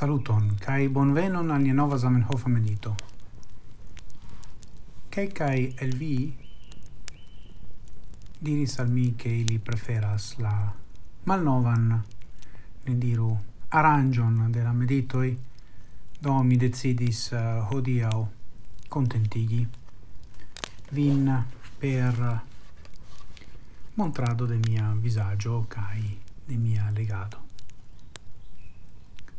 Saluton, 0.00 0.56
kai 0.56 0.88
bonvenon 0.88 1.50
al 1.50 1.60
nia 1.60 1.74
nova 1.74 1.98
Zamenhof 1.98 2.46
amenito. 2.46 2.94
kai 5.10 5.74
el 5.76 5.92
vi 5.94 6.34
diris 8.38 8.78
al 8.78 8.88
mi 8.88 9.14
che 9.14 9.28
ili 9.28 9.58
preferas 9.58 10.38
la 10.38 10.72
malnovan, 11.24 12.02
ne 12.84 12.98
diru, 12.98 13.38
aranjon 13.68 14.50
de 14.50 14.62
la 14.62 14.72
meditoi, 14.72 15.38
do 16.18 16.42
mi 16.42 16.56
decidis 16.56 17.32
eh, 17.32 17.36
uh, 17.36 17.68
hodiau 17.68 18.26
contentigi 18.88 19.68
vin 20.92 21.44
per 21.78 22.40
montrado 23.96 24.46
de 24.46 24.56
mia 24.56 24.94
visagio 24.96 25.66
kai 25.68 26.18
de 26.46 26.56
mia 26.56 26.90
legado. 26.94 27.49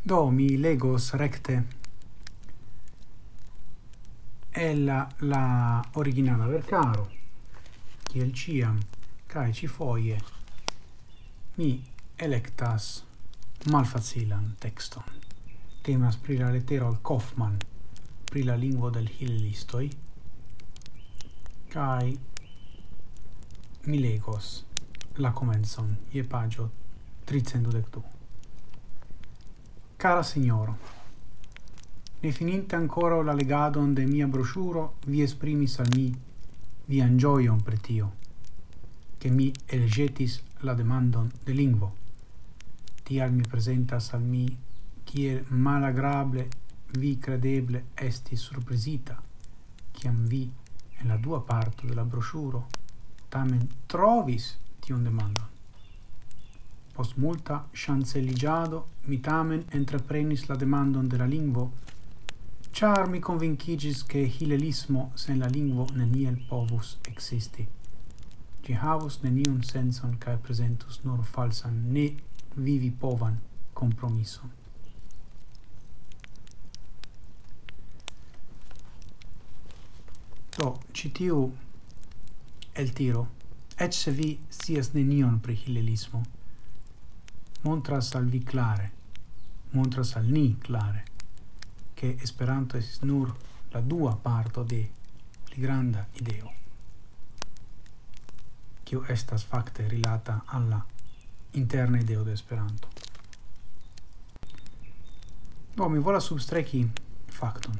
Do 0.03 0.29
mi 0.29 0.57
legos 0.57 1.11
recte 1.13 1.79
ella 4.49 5.07
la 5.19 5.79
originala 5.93 6.47
vercaro 6.47 7.11
kiel 8.03 8.33
ciam 8.33 8.79
cae 9.27 9.53
ci 9.53 9.67
foie 9.67 10.17
mi 11.55 11.85
electas 12.15 13.03
malfacilan 13.69 14.55
texton. 14.57 15.03
Temas 15.83 16.15
pri 16.15 16.37
la 16.37 16.49
lettero 16.49 16.87
al 16.87 17.01
Kaufmann, 17.01 17.57
pri 18.25 18.43
la 18.43 18.55
lingua 18.55 18.89
del 18.89 19.09
hillistoi, 19.17 19.91
cae 21.67 22.17
mi 23.83 23.99
legos 23.99 24.65
la 25.17 25.31
comenzon 25.31 25.95
je 26.09 26.23
pagio 26.23 26.71
312. 27.25 28.20
Cara 30.01 30.23
signoro, 30.23 30.77
ne 32.21 32.31
fininte 32.31 32.75
ancora 32.75 33.21
la 33.21 33.33
legadon 33.33 33.93
de 33.93 34.03
mia 34.07 34.25
brosciuro, 34.25 34.95
vi 35.05 35.21
esprimis 35.21 35.77
al 35.77 35.89
mi 35.93 36.11
vian 36.85 37.17
gioion 37.17 37.61
per 37.61 37.79
tio, 37.79 38.15
che 39.19 39.29
mi 39.29 39.53
elegetis 39.67 40.41
la 40.61 40.73
demandon 40.73 41.29
de 41.43 41.53
lingvo. 41.53 41.93
Tial 43.03 43.31
mi 43.31 43.43
presentas 43.47 44.11
al 44.13 44.23
mi 44.23 44.57
kiel 45.03 45.45
malagrable 45.49 46.47
vi 46.97 47.19
credeble 47.19 47.83
esti 47.93 48.35
surprizita, 48.35 49.21
ciam 49.91 50.25
vi 50.25 50.51
en 50.97 51.07
la 51.09 51.17
dua 51.17 51.41
parto 51.41 51.85
de 51.85 51.93
la 51.93 52.03
brosciuro 52.03 52.67
tamen 53.29 53.69
trovis 53.85 54.57
tion 54.79 55.03
demandon. 55.03 55.60
Post 56.93 57.17
multa 57.17 57.65
chancelligiado 57.73 58.85
mi 59.05 59.21
tamen 59.21 59.63
entreprenis 59.71 60.47
la 60.49 60.55
demandon 60.55 61.07
de 61.07 61.17
la 61.17 61.25
lingvo, 61.25 61.71
char 62.71 63.07
mi 63.09 63.19
convincigis 63.19 64.03
che 64.03 64.19
hilelismo 64.19 65.11
sen 65.15 65.39
la 65.39 65.47
lingvo 65.47 65.87
neniel 65.93 66.37
povus 66.49 66.97
existi. 67.07 67.67
Ĝi 68.63 68.73
havus 68.77 69.21
neniun 69.23 69.63
senson 69.63 70.17
cae 70.19 70.37
presentus 70.37 70.99
nur 71.03 71.23
falsan, 71.23 71.79
ne 71.93 72.09
vivi 72.55 72.91
povan 72.91 73.39
compromisso. 73.73 74.49
Do, 80.57 80.75
ĉi 80.93 81.09
tiu 81.17 81.39
el 82.75 82.91
tiro, 82.93 83.25
eĉ 83.79 83.97
se 84.03 84.11
vi 84.11 84.29
sias 84.59 84.91
nenion 84.93 85.39
pri 85.39 85.55
hilelismo, 85.63 86.21
montras 87.61 88.15
al 88.15 88.25
vi 88.25 88.43
clare, 88.43 88.91
montras 89.71 90.15
al 90.15 90.25
ni 90.31 90.57
clare, 90.57 91.05
che 91.93 92.17
Esperanto 92.21 92.77
es 92.77 93.01
nur 93.03 93.35
la 93.71 93.81
dua 93.81 94.15
parto 94.15 94.63
de 94.63 94.89
pli 95.45 95.61
granda 95.61 96.07
ideo, 96.13 96.51
kiu 98.83 99.03
estas 99.07 99.43
facte 99.43 99.87
rilata 99.87 100.43
alla 100.45 100.83
interna 101.51 101.99
ideo 101.99 102.23
de 102.23 102.33
Esperanto. 102.33 102.87
Do, 105.73 105.87
mi 105.89 105.99
vola 105.99 106.19
substrechi 106.19 106.91
factum. 107.27 107.73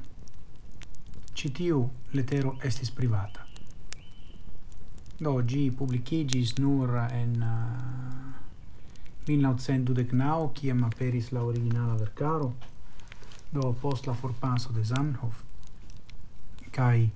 Citiu 1.34 1.90
letero 2.12 2.58
estis 2.62 2.92
privata. 2.92 3.46
Do, 5.18 5.44
gi 5.46 5.72
publicigis 5.72 6.56
nur 6.58 6.96
en 7.12 7.36
uh, 7.42 8.51
1929, 9.28 10.52
kiam 10.54 10.84
aperis 10.84 11.32
la 11.32 11.44
originala 11.44 11.96
vercaro 11.96 12.56
do 13.52 13.74
post 13.82 14.06
la 14.06 14.14
forpaso 14.14 14.72
de 14.72 14.84
Zamenhof, 14.84 15.44
kai 16.72 17.10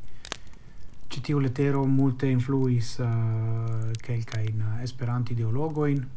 citiu 1.09 1.39
letero 1.39 1.85
multe 1.85 2.27
influis 2.27 2.97
uh, 2.99 3.91
quelcain 4.03 4.61
uh, 4.61 4.81
esperanti 4.83 5.31
ideologoin, 5.33 6.07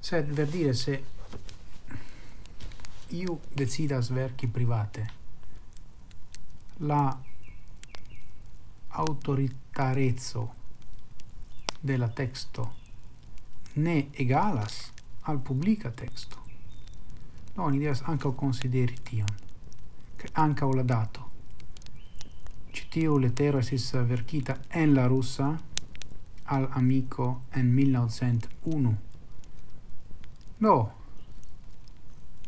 sed 0.00 0.30
ver 0.32 0.48
dire 0.48 0.74
se 0.74 1.02
iu 3.08 3.40
decidas 3.54 4.12
verki 4.12 4.46
private, 4.46 5.06
la 6.78 7.18
autoritarezzo 8.88 10.54
della 11.80 12.08
texto 12.08 12.77
ne 13.86 13.96
egalas 14.24 14.76
al 15.22 15.38
publica 15.38 15.90
texto. 15.90 16.36
No, 17.56 17.70
ni 17.70 17.80
devas 17.82 18.02
ankaŭ 18.12 18.32
konsideri 18.42 18.98
tion, 19.08 19.32
kaj 20.20 20.30
ankaŭ 20.44 20.70
la 20.78 20.84
dato. 20.92 21.24
Ĉi 22.72 23.06
lettero 23.22 23.58
esis 23.58 23.92
verkita 24.10 24.54
en 24.82 24.94
la 24.94 25.06
russa 25.08 25.48
al 26.56 26.68
amiko 26.80 27.40
en 27.54 27.74
1901. 27.74 28.94
No, 30.60 30.76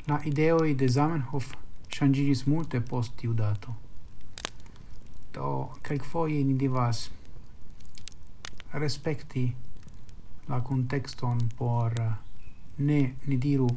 la 0.06 0.20
ideoi 0.24 0.74
de 0.74 0.88
Zamenhof 0.88 1.52
ŝanĝiĝis 1.96 2.46
multe 2.46 2.80
post 2.80 3.16
tiu 3.20 3.34
dato. 3.34 3.74
Do, 5.34 5.50
kelkfoje 5.82 6.44
ni 6.44 6.54
devas 6.54 7.10
respekti 8.72 9.44
la 10.48 10.60
contexton 10.60 11.38
por 11.58 11.92
eh, 12.00 12.14
ne 12.78 13.00
ni 13.26 13.36
diru 13.36 13.68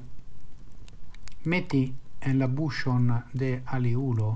meti 1.45 1.83
en 2.19 2.39
la 2.39 2.47
bushon 2.47 3.23
de 3.33 3.61
aliulo 3.65 4.29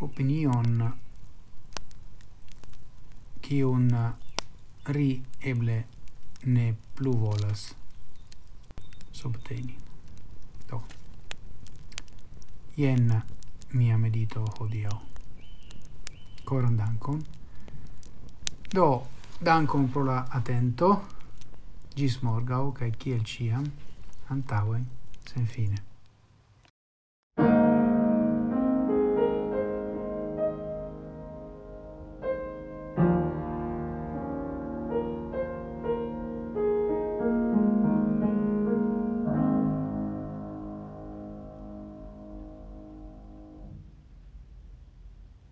opinion 0.00 0.92
kiun 3.40 3.88
ri 4.94 5.10
eble 5.40 5.84
ne 6.44 6.74
plu 6.94 7.12
volas 7.12 7.74
subteni. 9.20 9.76
Do. 10.68 10.82
Ien 12.76 13.22
mia 13.72 13.98
medito 13.98 14.44
hodio. 14.58 14.90
Coran 16.44 16.76
dankon. 16.76 17.24
Do, 18.74 19.06
Dankon 19.42 19.88
pro 19.88 20.02
la 20.04 20.26
atento. 20.36 20.90
Gis 21.96 22.18
morgau, 22.22 22.74
cae 22.76 22.90
kiel 22.92 23.22
ciam, 23.24 23.64
antauen, 24.28 24.84
sen 25.24 25.46
fine. 25.46 25.89